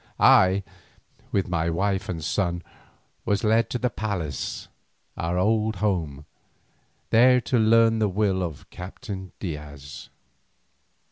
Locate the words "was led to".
3.23-3.77